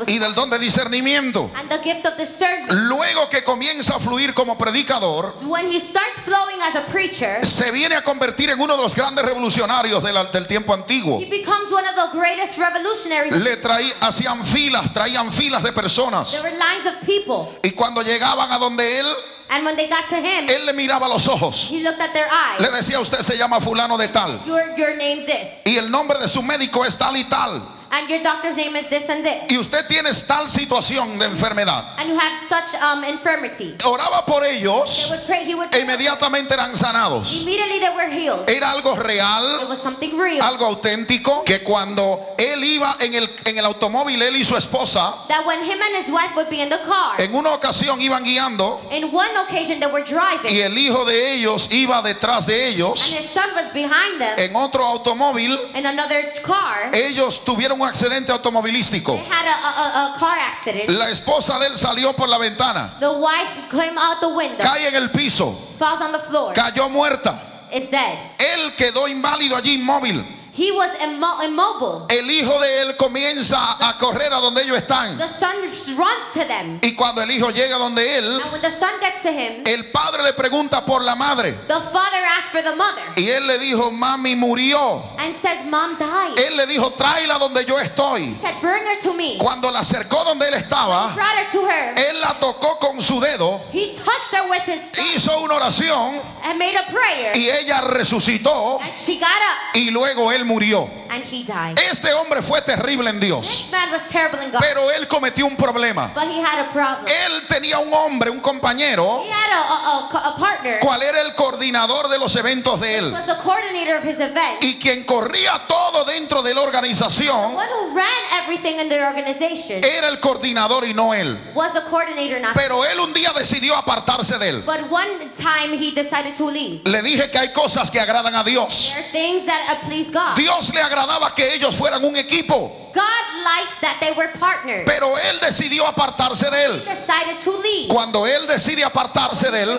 [0.06, 1.50] y del don de discernimiento.
[1.56, 2.70] and the gift of discernment.
[2.72, 7.70] Luego que comienza a fluir como predicador, When he starts flowing as a preacher, se
[7.70, 11.20] viene a convertir en uno de los grandes revolucionarios la- del tiempo antiguo.
[11.20, 13.32] he becomes one of the greatest revolutionaries.
[13.34, 16.42] Le traí, hacían filas, traían filas de There personas.
[16.42, 19.06] were lines of people, Y cuando llegaban a donde él,
[19.48, 21.68] and when they got to him, él le miraba los ojos.
[21.70, 22.26] he looked at their
[22.58, 22.72] Le eyes.
[22.80, 24.40] decía, usted se llama fulano de tal.
[24.46, 27.62] You're, you're named this, Y el nombre de su médico es tal y tal.
[27.96, 31.84] And your doctor's name is this and this, Y usted tiene tal situación de enfermedad.
[31.98, 33.74] and you have such um, infirmity.
[33.84, 37.42] Oraba por They ellos would pray, he would e inmediatamente eran sanados.
[37.42, 38.48] Immediately they were healed.
[38.50, 40.42] Era algo It real, was something real.
[40.42, 45.14] algo auténtico, que cuando él iba en el, en el automóvil, él y su esposa,
[45.28, 48.24] That when him and his wife would be in the car, en una ocasión iban
[48.24, 52.54] guiando in one occasion they were driving, y el hijo de ellos iba detrás de
[52.66, 55.58] and ellos his son was behind them en otro automóvil.
[55.74, 56.90] in another car.
[56.92, 59.12] Ellos tuvieron un accidente automovilístico.
[59.14, 60.90] They had a, a, a, a car accident.
[60.90, 64.88] La esposa de él salió por la ventana, The wife came out the window, cae
[64.88, 67.40] en el piso, falls on the floor, cayó muerta.
[67.72, 68.18] is dead.
[68.38, 70.24] Él quedó inválido allí inmóvil.
[70.56, 72.06] He was immo- immobile.
[72.08, 75.18] El hijo de él comienza a correr a donde ellos están.
[75.18, 75.54] The son
[75.96, 76.78] runs to them.
[76.82, 79.84] Y cuando el hijo llega donde él, And when the son gets to him, el
[79.90, 81.52] padre le pregunta por la madre.
[81.68, 85.02] the father asks for the mother Y él le dijo, mami murió.
[85.18, 86.38] and says, Mom died.
[86.38, 88.22] Él le dijo, tráela donde yo estoy.
[88.24, 89.36] He said, Bring her to me.
[89.38, 91.94] Cuando la acercó donde él estaba, Brought her to her.
[91.96, 94.80] él la tocó con su dedo, He touched her with his
[95.14, 97.36] hizo una oración and made a prayer.
[97.36, 100.88] y ella resucitó And she got up y luego él murió.
[101.10, 101.78] And he died.
[101.90, 105.46] Este hombre fue terrible en Dios, This man was terrible in God, pero él cometió
[105.46, 106.12] un problema.
[106.14, 107.04] but he had a problem.
[107.06, 110.78] Él tenía un hombre, un compañero, He had a, a, a, a partner.
[110.80, 113.12] cual era el coordinador de los eventos de él.
[113.12, 114.62] was the coordinator of his event.
[114.62, 119.82] Y quien corría todo dentro de la organización One who ran everything in their organization
[119.84, 121.36] era el coordinador y no él.
[121.54, 124.62] was the coordinator, not Pero él un día decidió apartarse de él.
[124.64, 126.82] But one time he decided to leave.
[126.84, 128.92] Le dije que hay cosas que agradan a Dios.
[128.92, 130.34] There are things that please God.
[130.36, 134.84] Dios le agradaba que ellos fueran un equipo, God likes that they were partners.
[134.86, 136.84] pero él decidió apartarse de He él.
[136.84, 137.88] decided to leave.
[137.88, 139.78] Cuando él decide apartarse de él,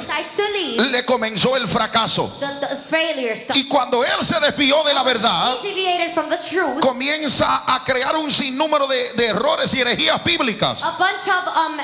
[0.54, 0.92] leave.
[0.92, 2.32] le comenzó el fracaso.
[2.40, 3.54] The, the.
[3.56, 5.58] Y cuando él se desvió de la verdad,
[6.50, 6.80] truth.
[6.80, 10.84] comienza a crear un sinnúmero de, de errores y herejías bíblicas.
[10.84, 11.80] A bunch of um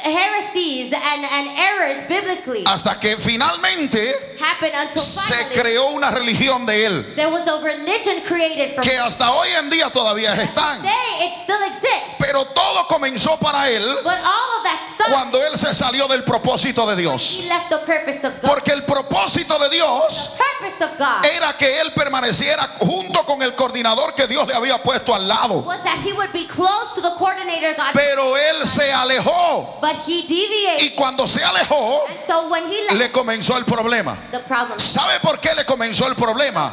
[0.00, 6.66] heresies and, and errors biblically Hasta que finalmente happened until se finally creó una religión
[6.66, 7.14] de él.
[7.16, 10.78] there was a religion created from Que hasta hoy en día todavía están.
[10.78, 12.18] Today it still exists.
[12.18, 14.80] Pero todo comenzó para él But all of that
[15.10, 17.40] cuando él se salió del propósito de Dios.
[17.44, 18.50] he left the purpose of God.
[18.50, 23.54] Porque el propósito de Dios purpose of God era que él permaneciera junto con el
[23.54, 25.60] coordinador que Dios le había puesto al lado.
[25.62, 29.78] was that he would be close to the coordinator God, Pero él se alejó.
[29.84, 30.80] But he deviated.
[30.82, 34.16] Y cuando se alejó, And so when he left, le comenzó el problema.
[34.30, 36.72] the problem ¿Sabe por qué le comenzó el problema?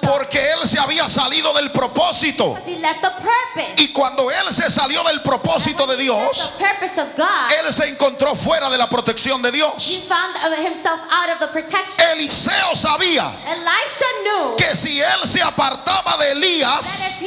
[0.00, 2.56] Porque él se había salido del propósito.
[2.64, 3.82] He left the purpose.
[3.82, 7.50] Y cuando él se salió del propósito de Dios, the purpose of God.
[7.66, 10.06] él se encontró fuera de la protección de He Dios.
[10.08, 12.06] found himself out of the protection.
[12.12, 17.18] Eliseo sabía Elisha knew que si él se apartaba de Elías,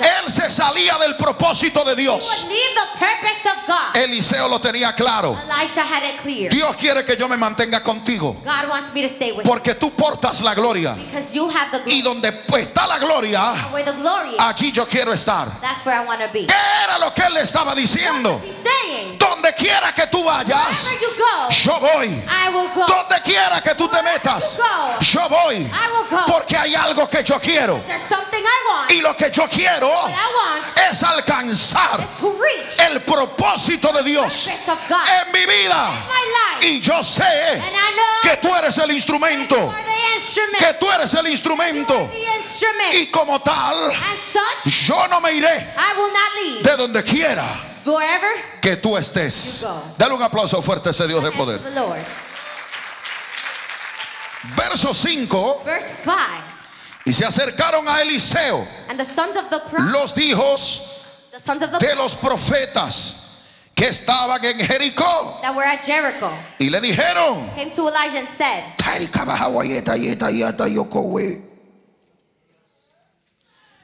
[0.00, 2.44] él se salía del propósito de Dios.
[2.44, 3.96] would leave the purpose of God.
[3.96, 5.36] Eliseo lo tenía claro.
[5.60, 6.50] Elisha had it clear.
[6.50, 9.74] Dios quiere que yo me mantenga contigo, God wants me to stay with you porque
[9.74, 10.94] tú portas la gloria.
[10.94, 12.28] because you have the Y donde
[12.58, 13.52] está la gloria,
[14.38, 15.48] allí yo quiero estar.
[15.60, 16.46] that's where I want to be.
[16.46, 16.54] ¿Qué
[16.84, 18.40] era lo que él le estaba diciendo?
[19.18, 20.88] Donde quiera que tú vayas,
[21.50, 22.22] yo voy.
[22.86, 24.58] Donde quiera que tú te metas,
[25.00, 25.70] yo voy.
[26.26, 27.82] Porque hay algo que yo quiero.
[28.90, 29.92] Y lo que yo quiero
[30.90, 32.06] es alcanzar
[32.78, 35.90] el propósito de Dios en mi vida.
[36.60, 37.60] Y yo sé
[38.22, 39.74] que tú eres el instrumento.
[40.58, 42.10] Que tú eres el instrumento.
[42.92, 43.92] Y como tal,
[44.64, 46.62] yo no me iré I will not leave.
[46.62, 47.44] de donde quiera
[48.62, 49.66] que tú estés.
[49.98, 51.60] Dale un aplauso fuerte a ese Dios de poder.
[54.56, 55.64] Verso 5.
[57.04, 57.10] Verse 5.
[57.10, 58.66] Y se acercaron a Eliseo
[59.90, 60.90] los hijos
[61.80, 63.20] de los profetas
[63.74, 65.40] que estaban en Jericó.
[65.42, 68.64] that were at Jericho Y le dijeron, came to Elijah and said,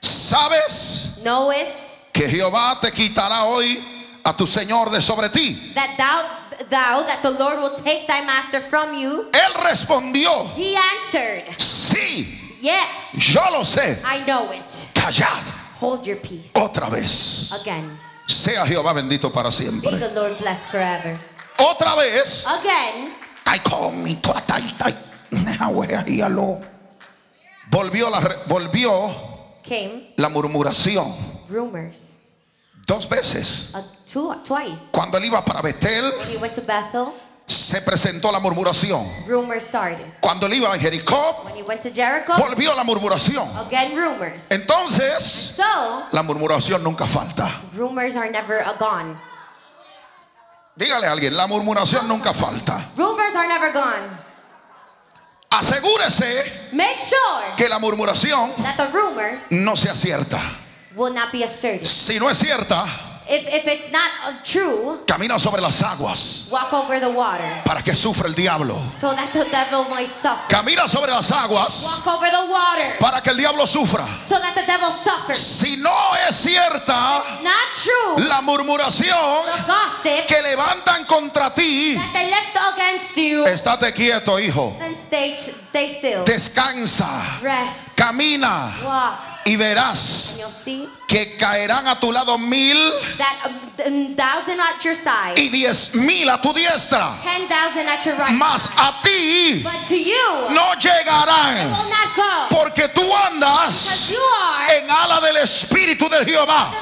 [0.00, 3.78] ¿sabes Knowest que Jehová te quitará hoy
[4.24, 5.72] a tu Señor de sobre ti?
[5.74, 9.28] that thou thou that the Lord will take thy master from you?
[9.32, 13.98] Él respondió, He answered, sí, Yeah, yo lo sé.
[14.04, 14.90] I know it.
[14.94, 15.42] Callad
[15.80, 16.52] Hold your peace.
[16.54, 17.50] otra vez.
[17.62, 17.98] Again.
[18.26, 19.98] Sea Jehová bendito para Be siempre.
[19.98, 21.18] the Lord blessed forever.
[21.58, 22.46] Otra vez.
[22.46, 23.14] Again.
[27.70, 28.90] Volvió la, volvió
[29.62, 31.12] came la murmuración
[31.48, 32.18] rumors.
[32.86, 33.72] dos veces.
[33.74, 34.88] Uh, two, twice.
[34.90, 37.12] Cuando él iba para Betel, When he went to Bethel,
[37.50, 39.04] se presentó la murmuración.
[39.26, 39.98] rumors started.
[40.20, 43.46] Cuando él iba a Jericó, When he went to Jericho, volvió la murmuración.
[43.66, 44.50] again rumors.
[44.50, 45.24] Entonces,
[45.56, 47.60] So, la murmuración nunca falta.
[47.74, 49.16] rumors are never gone.
[50.76, 52.90] Dígale a alguien, la murmuración nunca falta.
[52.96, 54.20] Rumors are never gone.
[55.50, 60.38] Asegúrese Make sure que la murmuración that the rumors no sea cierta.
[60.94, 61.84] will not be asserted.
[61.84, 62.84] Si no es cierta,
[63.32, 67.94] If, if it's not true, camina sobre las aguas walk over the waters para que
[67.94, 68.74] sufra el diablo.
[68.92, 70.48] so that the devil might suffer.
[70.52, 74.04] Camina sobre las aguas Walk over the water para que el diablo sufra.
[74.26, 75.38] so that the devil suffers.
[75.38, 75.94] Si no
[76.28, 78.24] es cierta Not true.
[78.26, 79.16] la murmuración
[79.46, 84.74] The gossip que levantan contra ti, that they left against you, estate quieto, hijo.
[84.80, 86.24] then stay, stay still.
[86.24, 87.96] Descansa, Rest.
[87.96, 89.29] camina Walk.
[89.44, 90.38] Y verás
[91.08, 92.78] que caerán a tu lado mil
[93.18, 93.50] that
[93.86, 97.16] um, thousand at your side, y diez mil a tu diestra,
[98.32, 101.74] mas a ti But to you, no llegarán,
[102.50, 104.12] porque tú andas
[104.70, 106.72] en ala del Espíritu de Jehová.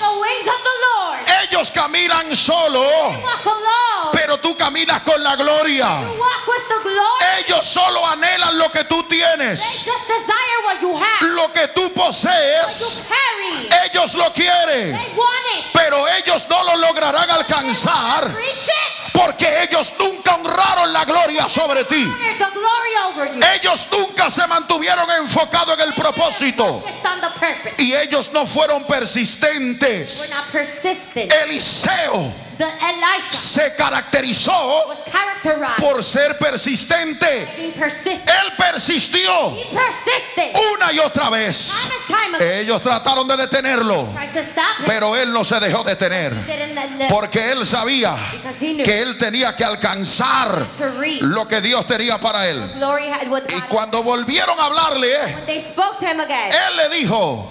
[1.42, 2.84] Ellos caminan solo,
[4.12, 5.88] pero tú caminas con la gloria.
[7.38, 11.22] Ellos solo anhelan lo que tú They tienes, just desire what you have.
[11.34, 12.47] lo que tú posees.
[13.84, 14.96] Ellos lo quieren,
[15.72, 18.34] pero ellos no lo lograrán alcanzar
[19.12, 22.04] porque ellos nunca honraron la gloria sobre ti.
[23.54, 26.82] Ellos nunca se mantuvieron enfocados en el propósito.
[27.78, 30.30] y ellos no fueron persistentes.
[31.44, 32.47] Eliseo
[33.30, 34.94] se caracterizó
[35.78, 37.72] por ser persistente.
[37.76, 39.56] Él persistió
[40.74, 41.88] una y otra vez.
[42.40, 44.08] Ellos trataron de detenerlo,
[44.86, 46.34] pero él no se dejó detener.
[47.08, 48.16] Porque él sabía
[48.84, 50.66] que él tenía que alcanzar
[51.20, 52.62] lo que Dios tenía para él.
[53.48, 55.14] Y cuando volvieron a hablarle,
[55.46, 57.48] él le dijo,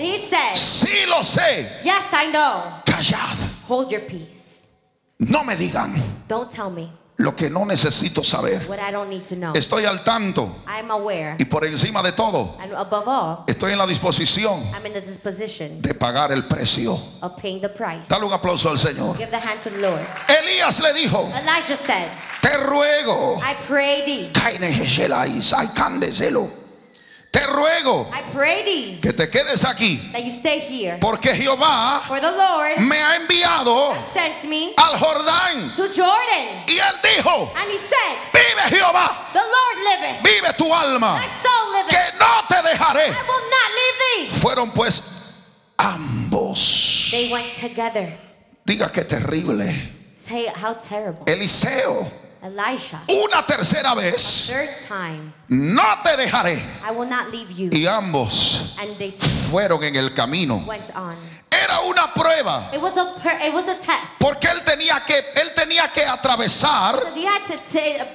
[0.54, 2.82] sí lo sé, Yes, I know.
[2.86, 4.47] callad, Hold your peace.
[5.20, 5.94] No me digan
[6.28, 8.62] Don't tell me lo que no necesito saber.
[8.68, 9.52] what I don't need to know.
[9.54, 11.36] Estoy al tanto I'm aware.
[11.40, 15.02] y por encima de todo, And above all, estoy en la disposición I'm in the
[15.02, 16.96] disposition de pagar el precio.
[17.24, 18.08] of paying the price.
[18.08, 19.18] Dale un aplauso al Señor.
[19.18, 20.06] Give the hand to the Lord.
[20.30, 21.28] Elías le dijo,
[21.76, 24.32] said, te ruego, I pray thee,
[27.32, 30.98] te ruego I pray thee que te quedes aquí, that you stay here.
[31.00, 33.96] porque Jehová For the Lord me ha enviado
[34.48, 35.76] me al Jordán.
[35.76, 36.64] to Jordan.
[36.68, 41.90] Y él dijo, And he said, vive Jehová, The Lord liveth, vive tu alma, liveth.
[41.90, 43.14] que no te dejaré.
[44.42, 45.44] Fueron pues
[45.78, 47.10] ambos.
[47.12, 48.14] They went together.
[48.66, 49.74] Diga que terrible.
[50.14, 51.24] Say how terrible.
[51.26, 52.10] Eliseo,
[52.44, 56.62] Elisha, una tercera vez, third time, no te dejaré.
[56.88, 57.70] I will not leave you.
[57.72, 59.12] Y ambos And they
[59.50, 60.64] fueron en el camino.
[60.68, 61.16] went on.
[61.50, 64.20] Era una prueba, It was a per- it was a test.
[64.20, 68.06] porque él tenía que él tenía que atravesar Because he had to ta-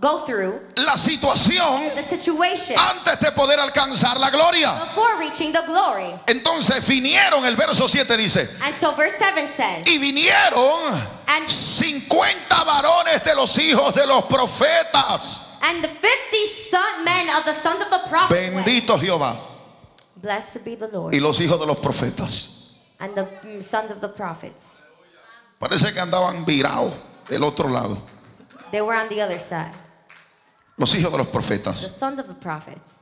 [0.00, 4.72] go through la situación the situation antes de poder alcanzar la gloria.
[4.86, 6.14] before reaching the glory.
[6.28, 12.64] Entonces vinieron, el verso 7 dice, And so verse 7 says, y vinieron and 50
[12.64, 15.58] varones de los hijos de los profetas.
[15.62, 18.66] and the 50 son men of the sons of the prophet went.
[18.66, 19.36] Bendito Jehová.
[20.16, 21.14] Blessed be the Lord.
[21.14, 22.94] Y los hijos de los profetas.
[23.00, 24.78] And the mm, sons of the prophets.
[25.60, 26.94] Parece que andaban virados
[27.28, 27.98] del otro lado.
[28.72, 29.72] They were on the other side.
[30.76, 31.76] Los hijos de los The profetas.
[31.76, 32.92] sons of the prophets.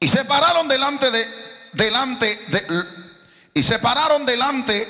[0.00, 1.24] Y se pararon delante de,
[1.72, 2.60] delante de,
[3.56, 4.86] y se pararon delante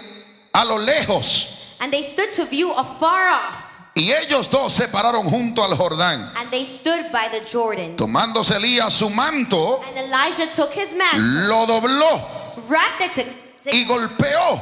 [0.52, 3.62] a lo lejos And they stood to view afar off
[3.94, 6.30] Y ellos dos se pararon junto al Jordán.
[6.36, 7.96] and they stood by the Jordan.
[7.96, 12.20] Tomándose Elías su manto, And Elijah took his mantle, lo dobló
[12.68, 14.60] wrapped it to- y golpeó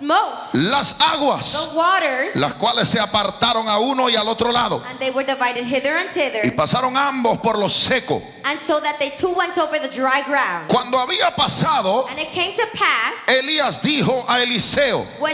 [0.00, 4.82] las aguas, the waters, las cuales se apartaron a uno y al otro lado.
[4.88, 6.10] and they were divided hither and
[6.44, 8.22] Y pasaron ambos por lo seco.
[8.44, 10.68] and so that they two went over the dry ground.
[10.68, 15.28] Cuando había pasado, And it came to pass Elías dijo a Eliseo, uh,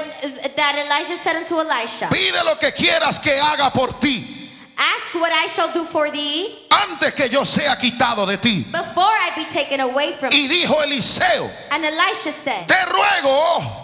[0.56, 4.36] that Elijah said unto Elisha, pide lo que quieras que haga por ti,
[4.76, 8.62] Ask what I shall do for thee antes que yo sea quitado de ti.
[8.70, 13.79] before I be taken away from Y dijo Eliseo, And Elisha said, te ruego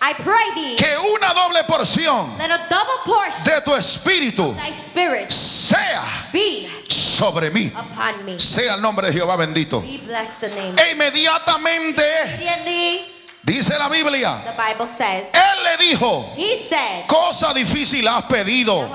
[0.00, 4.56] I pray thee, que una doble porción let a double portion de tu espíritu of
[4.56, 7.72] thy spirit sea be sobre mí.
[7.74, 8.38] upon me.
[8.38, 9.80] Sea el nombre de Jehová bendito.
[10.04, 10.74] Bless the name.
[10.78, 12.02] E inmediatamente,
[12.34, 13.06] Immediately,
[13.42, 18.82] dice la Biblia, the Bible says, él le dijo, he said, cosa difícil has pedido.
[18.82, 18.88] Yo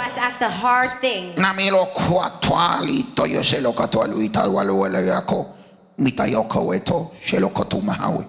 [7.22, 8.26] shelo kotumahawe.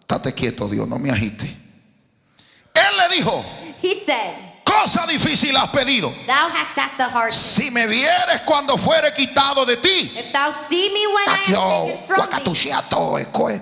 [0.00, 1.63] Estate quieto, Dios, no me agite.
[2.74, 3.44] Él le dijo,
[3.80, 6.12] He said, cosa difícil has pedido.
[6.26, 7.32] Thou hast asked a hard.
[7.32, 12.20] Si me vieres cuando fuere quitado de ti, If thou see me when I from
[12.20, 13.60] wakatushiato ekwe.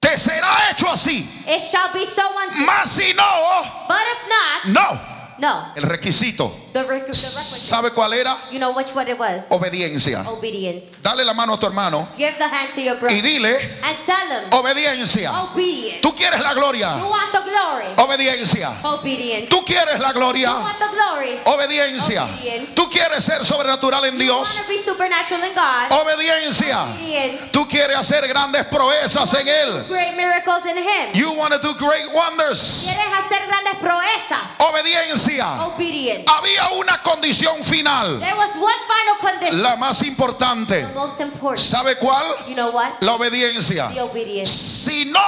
[0.00, 1.26] te será hecho así.
[1.48, 2.64] it shall be so unto.
[2.64, 5.15] Mas si no, But if not, no.
[5.38, 5.72] No.
[5.76, 7.14] El requisito, The, rec- the.
[7.14, 8.36] ¿sabe cuál era?
[8.50, 9.44] You know which what it was?
[9.50, 10.24] Obediencia.
[10.28, 10.96] Obedience.
[11.02, 13.96] Dale la mano a tu hermano Give the hand to your brother y dile, and
[14.04, 15.30] tell him, obediencia.
[15.42, 16.00] obedience.
[16.02, 17.86] Tú quieres la You gloria, want the glory?
[17.96, 18.70] obediencia.
[18.84, 19.48] Obedience.
[19.50, 21.40] Tú quieres la You gloria, want the glory?
[21.46, 22.24] obediencia.
[22.24, 22.74] Obedience.
[22.74, 25.92] Tú quieres ser sobrenatural en You want Dios, to be supernatural in God?
[25.92, 26.82] obediencia.
[26.94, 27.52] Obedience.
[27.52, 29.86] Tú quieres hacer grandes proezas en Él.
[29.88, 31.12] Great miracles in Him.
[31.14, 32.84] You want to do great wonders.
[32.84, 34.58] Quieres hacer grandes proezas?
[34.58, 35.25] Obediencia.
[35.26, 36.24] Obedience.
[36.30, 39.62] Había una condición final, There was one final condition.
[39.62, 40.82] la más importante.
[40.86, 41.58] The most important.
[41.58, 42.24] ¿Sabe cuál?
[42.48, 43.00] You know what?
[43.02, 43.88] La obediencia.
[43.92, 44.50] The obedience.
[44.50, 45.20] Si no,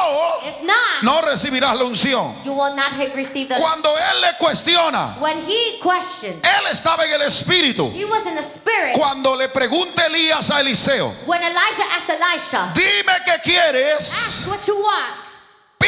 [0.47, 2.35] If not, no recibirás la unción.
[2.45, 3.57] you will not have received the.
[3.61, 7.91] Cuando Él le cuestiona, When he questioned, Él estaba en el Espíritu.
[7.93, 8.95] he was in the spirit.
[8.97, 14.67] Cuando le pregunta Elías a Eliseo, When Elijah asked Elisha, dime qué quieres, ask what
[14.67, 15.28] you want.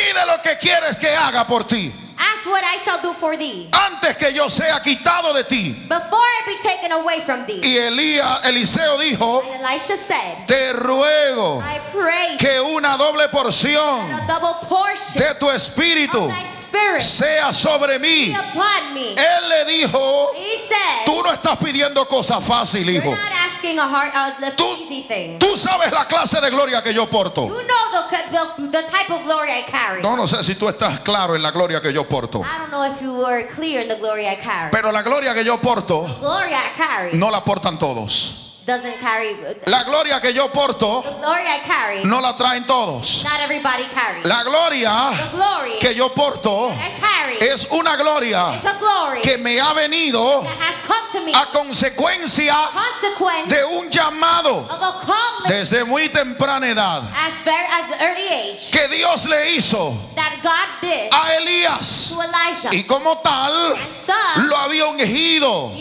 [0.00, 3.68] Pide lo que quieres que haga por ti, Ask what I shall do for thee.
[3.72, 5.72] antes que yo sea quitado de ti.
[5.88, 7.60] Before I be taken away from thee.
[7.62, 14.10] Y Elías, Eliseo dijo, And Elisha said, te ruego I pray que una doble porción
[14.12, 18.32] a double portion de tu espíritu of thy spirit sea sobre mí.
[18.32, 19.12] upon me.
[19.12, 23.14] Él le dijo, He said, tú no estás pidiendo cosas fáciles, hijo.
[23.78, 24.76] hard, uh, the Tú,
[25.38, 27.46] tú sabes la clase de gloria que yo porto.
[27.46, 30.02] You know the, the, the type of glory I carry.
[30.02, 32.40] No, no sé si tú estás claro en la gloria que yo porto.
[32.40, 34.70] I don't know if you were clear in the glory I carry.
[34.70, 36.06] Pero la gloria que yo porto
[36.76, 38.40] carry no la portan todos.
[38.66, 39.34] doesn't carry.
[39.34, 43.24] The La gloria que yo porto glory I carry, no la traen todos.
[43.24, 44.24] not everybody carries.
[44.24, 45.36] La gloria the
[46.00, 46.72] yo porto
[47.40, 48.60] es una gloria
[49.22, 50.44] que me ha venido
[51.34, 52.54] a consecuencia
[53.46, 54.68] de un llamado
[55.48, 57.02] desde muy temprana edad.
[57.02, 59.96] as very as the early age que Dios le hizo
[61.12, 62.14] a Elías
[62.72, 63.74] y como tal
[64.36, 65.72] lo había ungido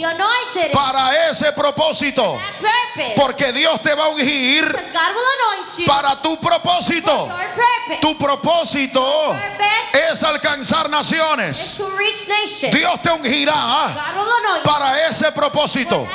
[0.72, 2.40] para ese propósito.
[3.18, 4.66] porque Dios te va a ungir
[5.86, 7.30] para tu propósito.
[8.02, 9.36] Tu propósito
[10.12, 10.90] es alcanzar
[11.49, 12.72] is naciones.
[12.72, 13.96] Dios te ungirá
[14.64, 16.08] para ese propósito.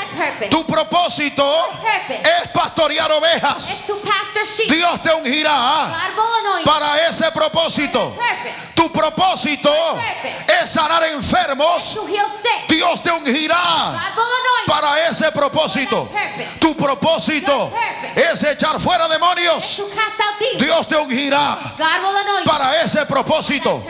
[0.51, 1.69] Tu propósito
[2.09, 3.85] es pastorear ovejas.
[4.69, 5.93] Dios te ungirá
[6.65, 8.17] para ese propósito.
[8.75, 9.71] Tu propósito
[10.63, 11.99] es sanar enfermos.
[12.69, 14.13] Dios te ungirá
[14.67, 16.09] para ese propósito.
[16.61, 17.73] Tu propósito
[18.15, 19.83] es echar fuera demonios.
[20.59, 21.59] Dios te ungirá
[22.45, 23.83] para ese propósito.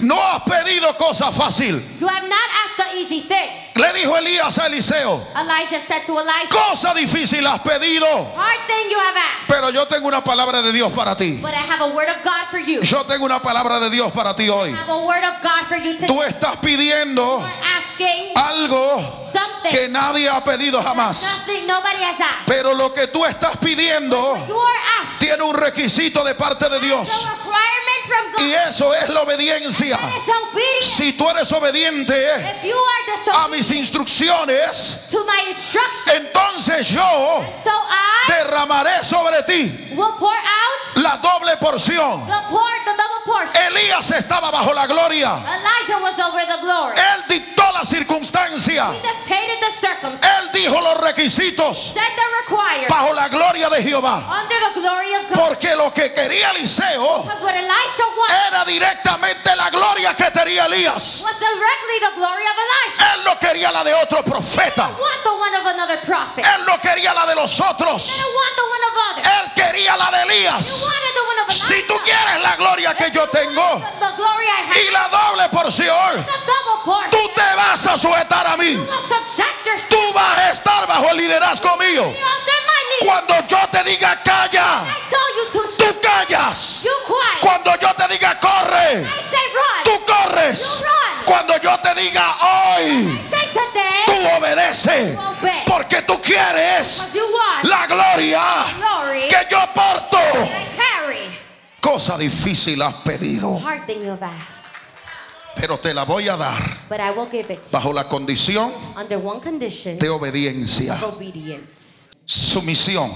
[0.00, 1.80] No has pedido cosa fácil.
[2.00, 3.48] You have not asked the easy thing.
[3.76, 8.90] Le dijo Elías a Eliseo, Elijah said to Elisha, cosa difícil has pedido, Hard thing
[8.90, 11.38] you have asked, pero yo tengo una palabra de Dios para ti.
[11.40, 12.80] but I have a word of God for you.
[12.82, 14.68] Yo tengo una palabra de Dios para ti hoy.
[14.70, 16.08] I have a word of God for you today.
[16.08, 17.42] Tú estás pidiendo
[17.78, 19.00] Asking algo
[19.32, 21.22] something que nadie ha pedido jamás.
[21.22, 22.46] nothing nobody has asked.
[22.48, 24.16] Pero lo que tú estás pidiendo
[24.46, 27.08] You are asking tiene un requisito de parte de Dios.
[28.10, 28.40] Requirement from God.
[28.40, 29.98] Y eso es la obediencia.
[30.80, 32.14] Si tú eres obediente
[33.32, 37.70] a mis instrucciones, to my instruction, entonces yo so
[38.28, 42.26] derramaré sobre ti will pour out la doble porción.
[42.26, 43.56] the pour the double portion.
[43.66, 45.32] Elías estaba bajo la gloria.
[46.02, 46.94] Was over the glory.
[46.96, 48.90] Él dictó la circunstancia.
[48.90, 51.94] Él dijo los requisitos
[52.88, 54.40] bajo la gloria de Jehová.
[54.40, 55.48] under the glory of God.
[55.48, 57.24] Porque lo que quería Eliseo
[58.04, 61.22] Elisha era directamente la gloria que tenía Elías.
[61.24, 63.14] was directly the glory of Elisha.
[63.14, 64.86] Él no quería la de otro profeta.
[64.86, 66.44] He didn't want the one of another prophet.
[66.44, 68.06] Él no quería la de los otros.
[68.16, 69.28] didn't want the one of others.
[69.28, 70.82] Él quería la de He Elías.
[70.82, 71.66] wanted the one of Elisha.
[71.66, 74.76] Si tú quieres la gloria que yo tengo The, the glory I have.
[74.82, 77.10] y la doble porción, The double portion.
[77.10, 78.72] tú te vas a sujetar a mí.
[78.72, 82.04] You will subject yourself Tú vas a estar bajo el liderazgo mío.
[82.04, 83.06] under my leadership.
[83.06, 86.82] Cuando yo te diga calla, I tell you to tú callas.
[87.40, 89.06] Cuando yo te diga corre,
[89.84, 90.82] tú corres.
[91.24, 92.36] Cuando yo te diga
[92.76, 93.20] hoy,
[94.06, 95.18] tú obedeces.
[95.66, 97.08] Porque tú quieres
[97.62, 98.42] la gloria
[99.28, 100.18] que yo porto.
[101.80, 103.60] Cosa difícil has pedido,
[105.56, 106.62] pero te la voy a dar
[107.72, 110.98] bajo la condición under one condition de obediencia,
[112.26, 113.10] sumisión.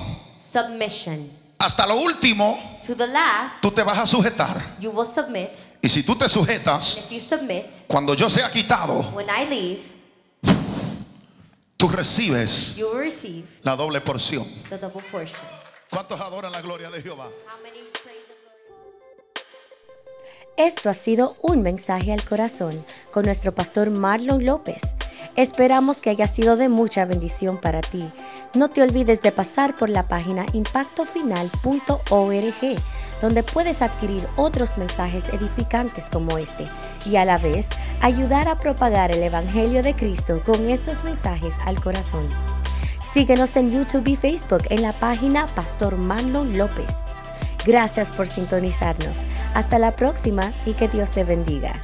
[1.59, 4.77] Hasta lo último, To the last, tú te vas a sujetar.
[4.81, 5.51] you will submit.
[5.81, 9.81] Y si tú te sujetas, If you submit, cuando yo sea quitado, when I leave,
[11.77, 14.47] tú recibes you will receive la doble porción.
[14.69, 15.41] the double portion.
[15.91, 17.27] ¿Cuántos adoran la gloria de Jehová?
[17.47, 19.45] How many praise the Lord?
[20.57, 24.83] Esto ha sido un mensaje al corazón con nuestro pastor Marlon López.
[25.37, 28.09] Esperamos que haya sido de mucha bendición para ti.
[28.55, 32.81] No te olvides de pasar por la página impactofinal.org,
[33.21, 36.69] donde puedes adquirir otros mensajes edificantes como este
[37.05, 37.69] y a la vez
[38.01, 42.29] ayudar a propagar el Evangelio de Cristo con estos mensajes al corazón.
[43.03, 46.95] Síguenos en YouTube y Facebook en la página Pastor Marlon López.
[47.67, 49.19] Gracias por sintonizarnos.
[49.53, 51.81] Hasta la próxima y que Dios te bendiga.